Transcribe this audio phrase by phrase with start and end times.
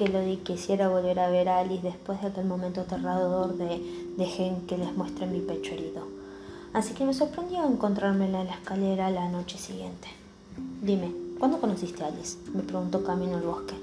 [0.00, 3.82] que Elodie quisiera volver a ver a Alice después de aquel momento aterrador de
[4.16, 6.04] dejen que les muestre mi pecho herido.
[6.72, 10.08] Así que me sorprendió encontrármela en la escalera la noche siguiente.
[10.80, 12.38] Dime, ¿cuándo conociste a Alice?
[12.54, 13.74] me preguntó camino al bosque.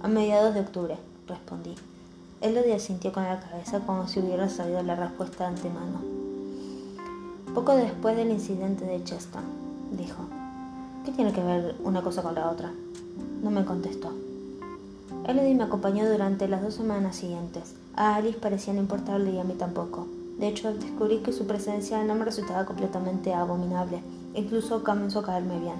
[0.00, 1.74] A mediados de octubre, respondí.
[2.40, 6.00] Elodie asintió con la cabeza como si hubiera sabido la respuesta de antemano.
[7.56, 9.42] Poco después del incidente de Cheston,
[9.98, 10.22] dijo.
[11.04, 12.70] ¿Qué tiene que ver una cosa con la otra?
[13.42, 14.12] No me contestó.
[15.26, 17.74] Elodie me acompañó durante las dos semanas siguientes.
[17.94, 20.06] A Alice parecía no importarle y a mí tampoco.
[20.38, 24.02] De hecho, descubrí que su presencia no me resultaba completamente abominable.
[24.34, 25.76] Incluso comenzó a caerme bien.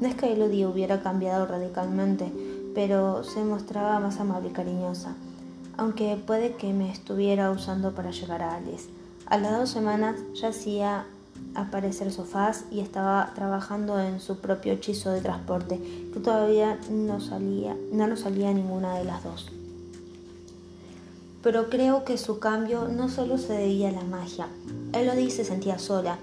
[0.00, 2.30] No es que Elodie hubiera cambiado radicalmente,
[2.74, 5.14] pero se mostraba más amable y cariñosa,
[5.76, 8.88] aunque puede que me estuviera usando para llegar a Alice.
[9.26, 11.06] A las dos semanas ya hacía
[11.54, 15.80] aparecer sofás y estaba trabajando en su propio hechizo de transporte,
[16.12, 19.50] que todavía no salía, no nos salía ninguna de las dos.
[21.42, 24.48] Pero creo que su cambio no solo se debía a la magia.
[24.92, 26.18] Elodie se sentía sola.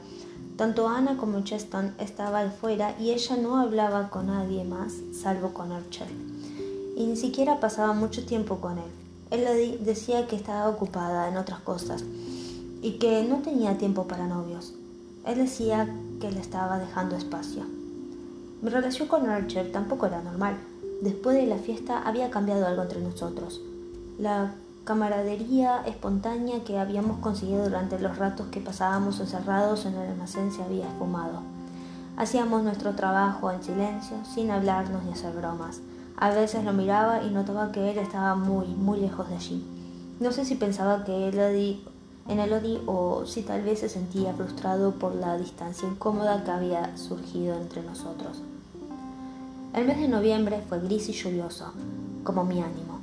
[0.57, 5.71] Tanto Ana como Cheston estaban fuera y ella no hablaba con nadie más, salvo con
[5.71, 6.07] Archer.
[6.95, 8.91] Y ni siquiera pasaba mucho tiempo con él.
[9.31, 12.03] Elodie decía que estaba ocupada en otras cosas
[12.81, 14.73] y que no tenía tiempo para novios.
[15.27, 15.89] Él decía
[16.21, 17.63] que le estaba dejando espacio.
[18.61, 20.55] Mi relación con Archer tampoco era normal.
[21.01, 23.61] Después de la fiesta había cambiado algo entre nosotros.
[24.17, 24.53] La
[24.85, 30.63] camaradería espontánea que habíamos conseguido durante los ratos que pasábamos encerrados en el almacén se
[30.63, 31.41] había esfumado.
[32.15, 35.81] Hacíamos nuestro trabajo en silencio, sin hablarnos ni hacer bromas.
[36.15, 39.67] A veces lo miraba y notaba que él estaba muy, muy lejos de allí.
[40.21, 41.37] No sé si pensaba que él
[42.27, 46.97] en Elodie o si tal vez se sentía frustrado por la distancia incómoda que había
[46.97, 48.41] surgido entre nosotros.
[49.73, 51.71] El mes de noviembre fue gris y lluvioso,
[52.23, 52.99] como mi ánimo.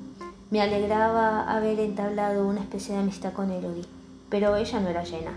[0.50, 3.86] Me alegraba haber entablado una especie de amistad con Elodie,
[4.28, 5.32] pero ella no era llena.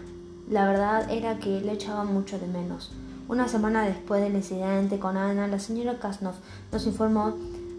[0.49, 2.91] La verdad era que le echaba mucho de menos.
[3.27, 6.35] Una semana después del incidente con Ana, la señora Kasnov
[6.71, 7.33] nos informó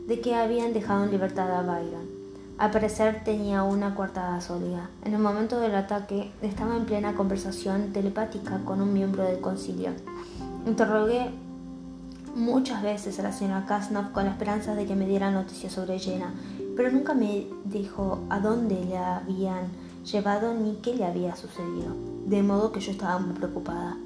[0.07, 2.08] de que habían dejado en libertad a Byron.
[2.59, 4.91] Al parecer tenía una coartada sólida.
[5.05, 9.93] En el momento del ataque estaba en plena conversación telepática con un miembro del concilio.
[10.67, 11.31] Interrogué
[12.35, 16.01] muchas veces a la señora Kasnov con la esperanza de que me diera noticias sobre
[16.01, 16.35] Jenna,
[16.77, 19.69] pero nunca me dijo a dónde le habían
[20.05, 21.95] llevado ni qué le había sucedido,
[22.27, 23.97] de modo que yo estaba muy preocupada.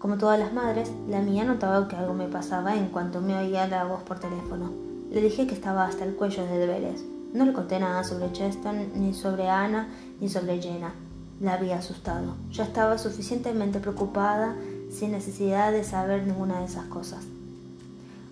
[0.00, 3.68] Como todas las madres, la mía notaba que algo me pasaba en cuanto me oía
[3.68, 4.72] la voz por teléfono.
[5.12, 7.04] Le dije que estaba hasta el cuello de deberes.
[7.32, 9.88] No le conté nada sobre Cheston, ni sobre Ana,
[10.20, 10.92] ni sobre Jenna.
[11.40, 12.34] La había asustado.
[12.50, 14.54] Ya estaba suficientemente preocupada
[14.90, 17.24] sin necesidad de saber ninguna de esas cosas.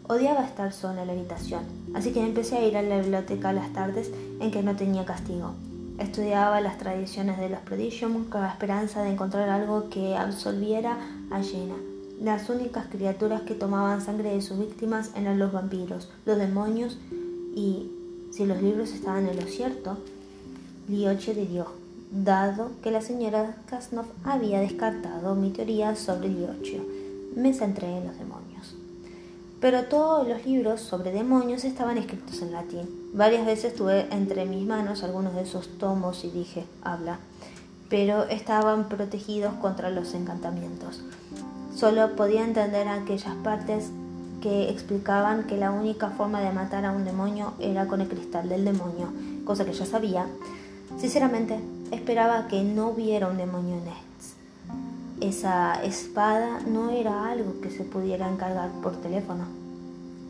[0.06, 1.62] Odiaba estar sola en la habitación,
[1.94, 4.10] así que empecé a ir a la biblioteca las tardes
[4.40, 5.54] en que no tenía castigo.
[5.98, 10.98] Estudiaba las tradiciones de los Prodigium con la esperanza de encontrar algo que absolviera
[11.30, 11.76] a Jenna.
[12.20, 16.98] Las únicas criaturas que tomaban sangre de sus víctimas eran los vampiros, los demonios
[17.54, 17.90] y
[18.30, 19.98] si los libros estaban en lo cierto,
[20.88, 21.66] Lioche dio,
[22.10, 26.80] dado que la señora Kasnov había descartado mi teoría sobre Lioche.
[27.36, 28.74] Me centré en los demonios.
[29.60, 32.88] Pero todos los libros sobre demonios estaban escritos en latín.
[33.12, 37.18] Varias veces tuve entre mis manos algunos de esos tomos y dije, habla,
[37.90, 41.02] pero estaban protegidos contra los encantamientos.
[41.74, 43.90] Solo podía entender aquellas partes
[44.40, 48.48] que explicaban que la única forma de matar a un demonio era con el cristal
[48.48, 49.08] del demonio,
[49.44, 50.26] cosa que ya sabía.
[50.98, 51.58] Sinceramente,
[51.90, 54.34] esperaba que no hubiera un demonio en Nets.
[55.20, 59.44] Esa espada no era algo que se pudiera encargar por teléfono.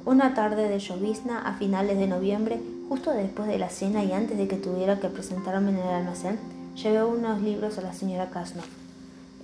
[0.04, 4.36] Una tarde de llovizna a finales de noviembre, justo después de la cena y antes
[4.36, 6.38] de que tuviera que presentarme en el almacén,
[6.74, 8.64] llevé unos libros a la señora Kasnov.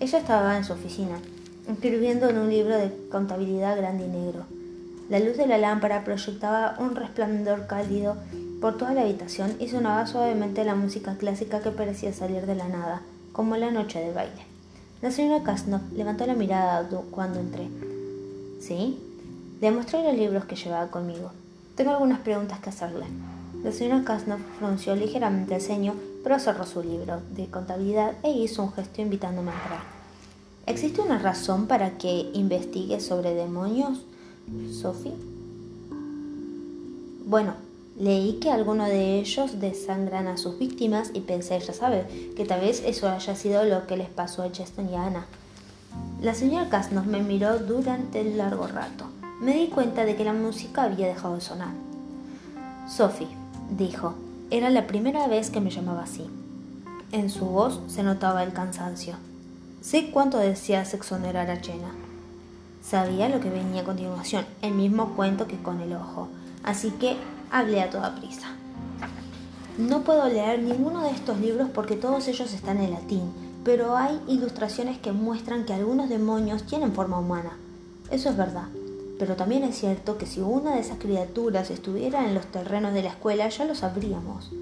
[0.00, 1.18] Ella estaba en su oficina,
[1.68, 4.55] escribiendo en un libro de contabilidad grande y negro.
[5.08, 8.16] La luz de la lámpara proyectaba un resplandor cálido
[8.60, 12.66] por toda la habitación y sonaba suavemente la música clásica que parecía salir de la
[12.66, 14.42] nada, como la noche de baile.
[15.02, 17.68] La señora Kasnov levantó la mirada cuando entré.
[18.60, 18.98] ¿Sí?
[19.60, 21.30] Le mostré los libros que llevaba conmigo.
[21.76, 23.06] Tengo algunas preguntas que hacerle.
[23.62, 25.94] La señora Kasnov frunció ligeramente el ceño,
[26.24, 29.80] pero cerró su libro de contabilidad e hizo un gesto invitándome a entrar.
[30.66, 34.00] ¿Existe una razón para que investigue sobre demonios?
[34.72, 35.14] Sophie.
[37.26, 37.54] Bueno,
[37.98, 42.60] leí que algunos de ellos desangran a sus víctimas y pensé, ya sabe, que tal
[42.60, 45.26] vez eso haya sido lo que les pasó a Cheston y a Ana.
[46.22, 49.06] La señora Casnos me miró durante el largo rato.
[49.40, 51.74] Me di cuenta de que la música había dejado de sonar.
[52.88, 53.28] Sophie,
[53.76, 54.14] dijo.
[54.50, 56.24] Era la primera vez que me llamaba así.
[57.10, 59.16] En su voz se notaba el cansancio.
[59.80, 62.05] Sé cuánto deseas exonerar a Jenna.
[62.88, 66.28] Sabía lo que venía a continuación, el mismo cuento que con el ojo,
[66.62, 67.16] así que
[67.50, 68.52] hablé a toda prisa.
[69.76, 73.32] No puedo leer ninguno de estos libros porque todos ellos están en latín,
[73.64, 77.58] pero hay ilustraciones que muestran que algunos demonios tienen forma humana.
[78.12, 78.68] Eso es verdad.
[79.18, 83.02] Pero también es cierto que si una de esas criaturas estuviera en los terrenos de
[83.02, 84.52] la escuela ya lo sabríamos.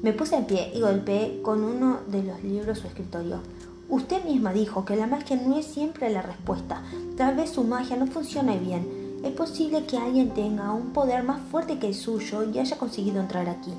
[0.00, 3.40] Me puse en pie y golpeé con uno de los libros su escritorio.
[3.88, 6.82] Usted misma dijo que la magia no es siempre la respuesta.
[7.16, 8.86] Tal vez su magia no funcione bien.
[9.24, 13.20] Es posible que alguien tenga un poder más fuerte que el suyo y haya conseguido
[13.20, 13.72] entrar aquí.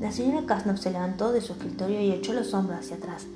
[0.00, 3.26] La señora Kasnov se levantó de su escritorio y echó los hombros hacia atrás.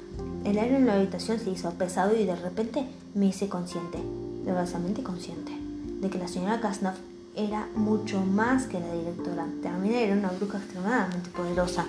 [0.44, 3.98] El aire en la habitación se hizo pesado y de repente me hice consciente,
[4.44, 5.52] dolorosamente consciente
[6.00, 6.94] de que la señora Kasnov
[7.34, 9.46] era mucho más que la directora.
[9.62, 11.86] También era una bruja extremadamente poderosa.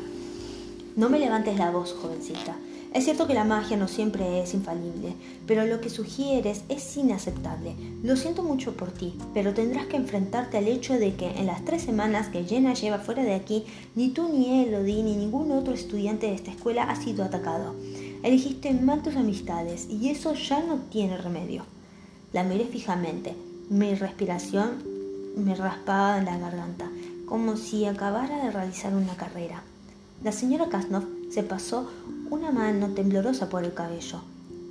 [0.95, 2.56] No me levantes la voz, jovencita.
[2.96, 5.16] Es cierto que la magia no siempre es infalible,
[5.46, 7.76] pero lo que sugieres es inaceptable.
[8.02, 11.66] Lo siento mucho por ti, pero tendrás que enfrentarte al hecho de que en las
[11.66, 13.66] tres semanas que Jenna lleva fuera de aquí,
[13.96, 17.76] ni tú ni Elodie ni ningún otro estudiante de esta escuela ha sido atacado.
[18.24, 21.66] Elegiste mal tus amistades y eso ya no tiene remedio.
[22.32, 23.36] La miré fijamente.
[23.70, 24.86] Mi respiración
[25.36, 26.90] me raspaba en la garganta,
[27.26, 29.64] como si acabara de realizar una carrera.
[30.24, 31.89] La señora Kasnov se pasó
[32.30, 34.22] una mano temblorosa por el cabello.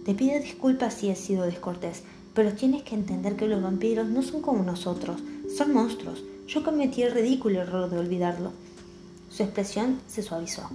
[0.05, 2.03] Te pido disculpas si he sido descortés,
[2.35, 5.23] pero tienes que entender que los vampiros no son como nosotros,
[5.57, 6.23] son monstruos.
[6.47, 8.51] Yo cometí el ridículo error de olvidarlo.
[9.31, 10.69] Su expresión se suavizó.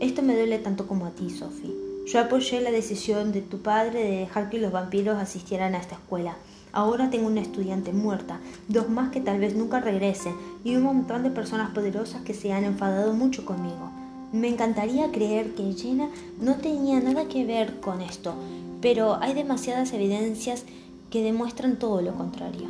[0.00, 1.74] Esto me duele tanto como a ti, Sophie.
[2.06, 5.94] Yo apoyé la decisión de tu padre de dejar que los vampiros asistieran a esta
[5.94, 6.36] escuela.
[6.72, 11.22] Ahora tengo una estudiante muerta, dos más que tal vez nunca regresen y un montón
[11.22, 13.90] de personas poderosas que se han enfadado mucho conmigo.
[14.32, 16.08] Me encantaría creer que Jenna
[16.40, 18.32] no tenía nada que ver con esto,
[18.80, 20.64] pero hay demasiadas evidencias
[21.10, 22.68] que demuestran todo lo contrario.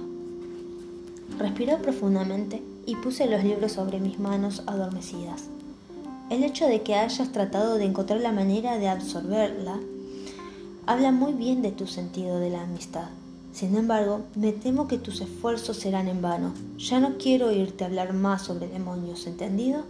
[1.38, 5.44] Respiré profundamente y puse los libros sobre mis manos adormecidas.
[6.31, 9.79] El hecho de que hayas tratado de encontrar la manera de absorberla
[10.87, 13.09] habla muy bien de tu sentido de la amistad.
[13.53, 16.55] Sin embargo, me temo que tus esfuerzos serán en vano.
[16.76, 19.85] Ya no quiero oírte hablar más sobre demonios, ¿entendido?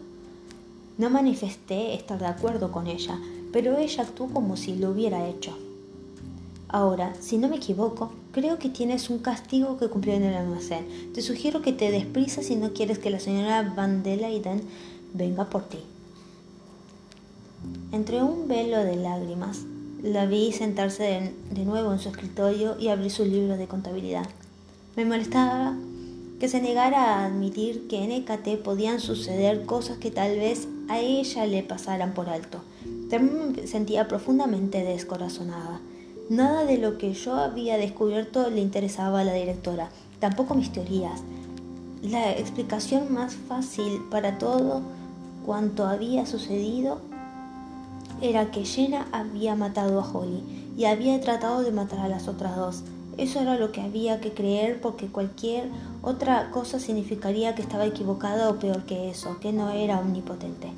[0.98, 3.18] No manifesté estar de acuerdo con ella,
[3.52, 5.56] pero ella actuó como si lo hubiera hecho.
[6.68, 11.12] Ahora, si no me equivoco, creo que tienes un castigo que cumplir en el almacén.
[11.14, 14.62] Te sugiero que te desprisa si no quieres que la señora Van der Leyden
[15.12, 15.78] venga por ti.
[17.92, 19.60] Entre un velo de lágrimas,
[20.02, 24.26] la vi sentarse de, nuevo en su escritorio y abrir su libro de contabilidad.
[24.96, 25.76] Me molestaba
[26.40, 30.98] que se negara a admitir que en EKT podían suceder cosas que tal vez a
[30.98, 32.62] ella le pasaran por alto.
[33.10, 35.80] También me sentía profundamente descorazonada.
[36.28, 39.90] Nada de lo que yo había descubierto le interesaba a la directora,
[40.20, 41.22] tampoco mis teorías.
[42.02, 44.82] La explicación más fácil para todo
[45.44, 47.00] cuanto había sucedido
[48.20, 52.56] era que Jenna había matado a Holly y había tratado de matar a las otras
[52.56, 52.82] dos.
[53.18, 55.68] Eso era lo que había que creer porque cualquier
[56.02, 60.68] otra cosa significaría que estaba equivocada o peor que eso, que no era omnipotente.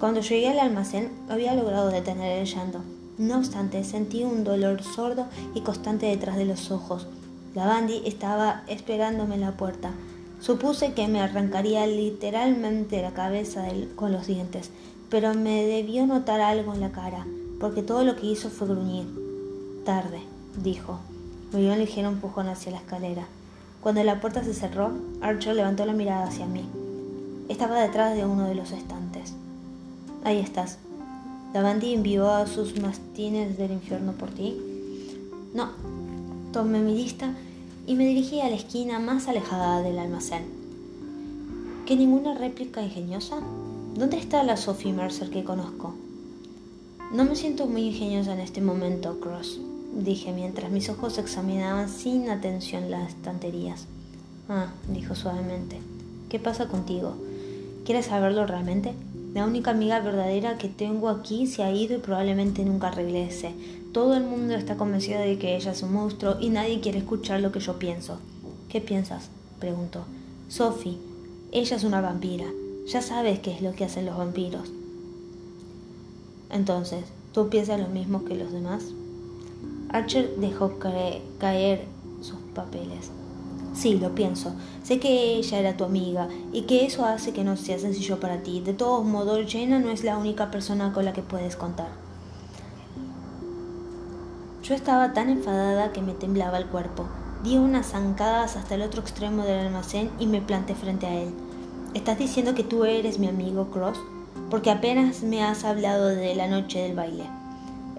[0.00, 2.80] Cuando llegué al almacén había logrado detener el llanto.
[3.18, 7.06] No obstante, sentí un dolor sordo y constante detrás de los ojos.
[7.54, 9.92] La Bandy estaba esperándome en la puerta.
[10.40, 14.70] Supuse que me arrancaría literalmente la cabeza con los dientes,
[15.10, 17.26] pero me debió notar algo en la cara,
[17.60, 19.06] porque todo lo que hizo fue gruñir.
[19.84, 20.20] Tarde,
[20.62, 20.98] dijo.
[21.52, 23.26] Me dio un ligero empujón hacia la escalera.
[23.80, 26.64] Cuando la puerta se cerró, Archer levantó la mirada hacia mí.
[27.48, 29.34] Estaba detrás de uno de los estantes.
[30.22, 30.78] Ahí estás.
[31.52, 34.56] ¿Davanti envió a sus mastines del infierno por ti?
[35.52, 35.70] No.
[36.52, 37.34] Tomé mi lista
[37.84, 40.44] y me dirigí a la esquina más alejada del almacén.
[41.84, 43.40] ¿Qué ninguna réplica ingeniosa?
[43.96, 45.94] ¿Dónde está la Sophie Mercer que conozco?
[47.12, 49.60] No me siento muy ingeniosa en este momento, Cross,
[49.94, 53.86] dije mientras mis ojos examinaban sin atención las estanterías.
[54.48, 55.78] Ah, dijo suavemente.
[56.28, 57.14] ¿Qué pasa contigo?
[57.84, 58.94] ¿Quieres saberlo realmente?
[59.34, 63.52] La única amiga verdadera que tengo aquí se ha ido y probablemente nunca regrese.
[63.92, 67.40] Todo el mundo está convencido de que ella es un monstruo y nadie quiere escuchar
[67.40, 68.18] lo que yo pienso.
[68.68, 69.30] ¿Qué piensas?
[69.60, 70.04] preguntó.
[70.48, 70.98] Sophie,
[71.52, 72.46] ella es una vampira.
[72.86, 74.72] Ya sabes qué es lo que hacen los vampiros.
[76.50, 78.84] Entonces, ¿tú piensas lo mismo que los demás?
[79.92, 81.86] Archer dejó caer
[82.20, 83.10] sus papeles.
[83.74, 84.52] Sí, lo pienso.
[84.82, 88.42] Sé que ella era tu amiga y que eso hace que no sea sencillo para
[88.42, 88.60] ti.
[88.60, 91.88] De todos modos, Jenna no es la única persona con la que puedes contar.
[94.62, 97.06] Yo estaba tan enfadada que me temblaba el cuerpo.
[97.42, 101.30] Di unas zancadas hasta el otro extremo del almacén y me planté frente a él.
[101.94, 103.98] ¿Estás diciendo que tú eres mi amigo Cross?
[104.50, 107.39] Porque apenas me has hablado de la noche del baile.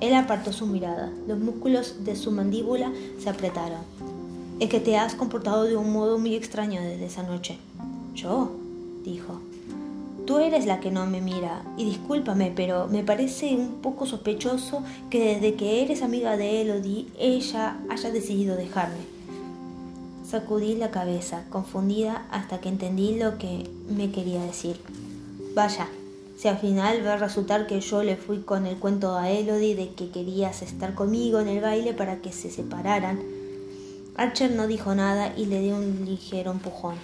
[0.01, 1.11] Él apartó su mirada.
[1.27, 3.81] Los músculos de su mandíbula se apretaron.
[4.59, 7.57] Es que te has comportado de un modo muy extraño desde esa noche.
[8.15, 8.51] ¿Yo?
[9.03, 9.39] dijo.
[10.25, 14.83] Tú eres la que no me mira, y discúlpame, pero me parece un poco sospechoso
[15.09, 18.99] que desde que eres amiga de Elodie, ella haya decidido dejarme.
[20.27, 24.79] Sacudí la cabeza, confundida, hasta que entendí lo que me quería decir.
[25.55, 25.87] Vaya,
[26.41, 29.75] si al final va a resultar que yo le fui con el cuento a Elodie
[29.75, 33.19] de que querías estar conmigo en el baile para que se separaran.
[34.15, 36.95] Archer no dijo nada y le di un ligero empujón.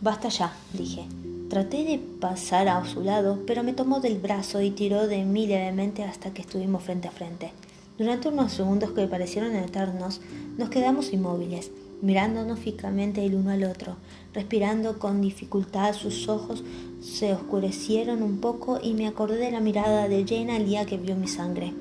[0.00, 1.06] Basta ya, dije.
[1.48, 5.46] Traté de pasar a su lado, pero me tomó del brazo y tiró de mí
[5.46, 7.52] levemente hasta que estuvimos frente a frente.
[7.96, 10.20] Durante unos segundos que parecieron eternos,
[10.58, 11.70] nos quedamos inmóviles,
[12.02, 13.96] mirándonos fijamente el uno al otro,
[14.32, 15.94] respirando con dificultad.
[15.94, 16.64] Sus ojos
[17.00, 20.96] se oscurecieron un poco y me acordé de la mirada de Jane al día que
[20.96, 21.72] vio mi sangre.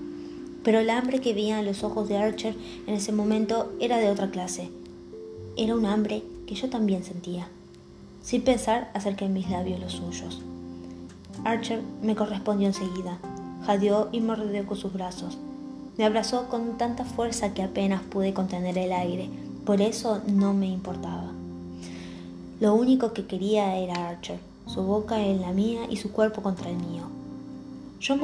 [0.64, 4.10] Pero el hambre que veía en los ojos de Archer en ese momento era de
[4.10, 4.70] otra clase.
[5.58, 7.48] Era un hambre que yo también sentía.
[8.22, 10.42] Sin pensar, acerqué mis labios los suyos.
[11.46, 13.18] Archer me correspondió enseguida.
[13.66, 15.38] Jadeó y mordió con sus brazos.
[15.98, 19.30] Me abrazó con tanta fuerza que apenas pude contener el aire.
[19.70, 21.30] Por eso no me importaba.
[22.60, 26.72] Lo único que quería era Archer, su boca en la mía y su cuerpo contra
[26.72, 27.04] el mío.
[28.00, 28.16] Yo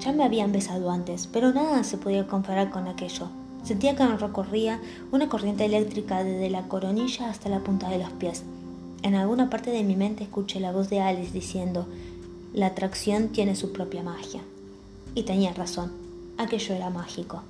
[0.00, 3.28] ya me habían besado antes, pero nada se podía comparar con aquello.
[3.64, 4.80] Sentía que me recorría
[5.12, 8.42] una corriente eléctrica desde la coronilla hasta la punta de los pies.
[9.02, 11.84] En alguna parte de mi mente escuché la voz de Alice diciendo,
[12.54, 14.40] la atracción tiene su propia magia.
[15.14, 15.92] Y tenía razón,
[16.38, 17.42] aquello era mágico.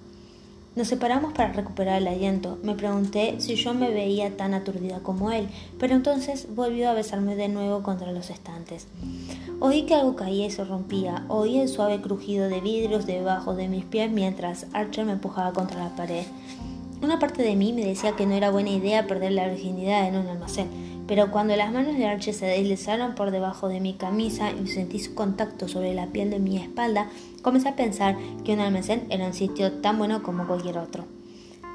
[0.76, 2.58] Nos separamos para recuperar el aliento.
[2.64, 7.36] Me pregunté si yo me veía tan aturdida como él, pero entonces volvió a besarme
[7.36, 8.88] de nuevo contra los estantes.
[9.60, 11.26] Oí que algo caía y se rompía.
[11.28, 15.78] Oí el suave crujido de vidrios debajo de mis pies mientras Archer me empujaba contra
[15.78, 16.24] la pared.
[17.02, 20.16] Una parte de mí me decía que no era buena idea perder la virginidad en
[20.16, 20.68] un almacén,
[21.06, 24.98] pero cuando las manos de Archie se deslizaron por debajo de mi camisa y sentí
[24.98, 27.08] su contacto sobre la piel de mi espalda,
[27.42, 31.04] comencé a pensar que un almacén era un sitio tan bueno como cualquier otro.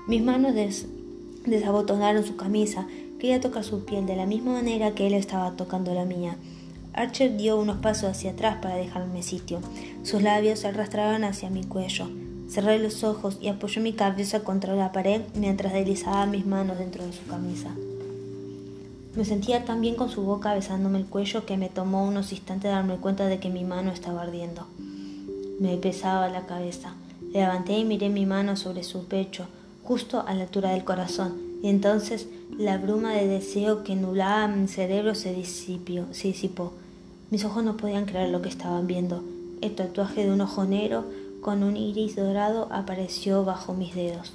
[0.07, 0.55] Mis manos
[1.45, 2.87] desabotonaron su camisa,
[3.19, 6.35] quería tocar su piel de la misma manera que él estaba tocando la mía.
[6.93, 9.59] Archer dio unos pasos hacia atrás para dejarme sitio.
[10.01, 12.09] Sus labios se arrastraban hacia mi cuello.
[12.49, 17.05] Cerré los ojos y apoyé mi cabeza contra la pared mientras deslizaba mis manos dentro
[17.05, 17.69] de su camisa.
[19.15, 22.71] Me sentía tan bien con su boca besándome el cuello que me tomó unos instantes
[22.71, 24.67] darme cuenta de que mi mano estaba ardiendo.
[25.59, 26.93] Me pesaba la cabeza.
[27.33, 29.47] Levanté y miré mi mano sobre su pecho,
[29.83, 34.67] justo a la altura del corazón, y entonces la bruma de deseo que nublaba mi
[34.67, 36.73] cerebro se, se disipó.
[37.31, 39.23] Mis ojos no podían creer lo que estaban viendo.
[39.61, 41.05] El tatuaje de un ojo negro
[41.41, 44.33] con un iris dorado apareció bajo mis dedos.